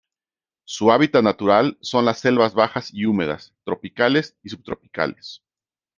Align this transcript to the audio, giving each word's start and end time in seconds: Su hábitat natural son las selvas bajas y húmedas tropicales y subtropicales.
Su 0.65 0.91
hábitat 0.91 1.21
natural 1.21 1.77
son 1.79 2.05
las 2.05 2.17
selvas 2.21 2.55
bajas 2.55 2.91
y 2.91 3.05
húmedas 3.05 3.53
tropicales 3.65 4.35
y 4.41 4.49
subtropicales. 4.49 5.43